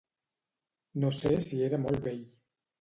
[1.03, 2.27] No sé si era molt vell.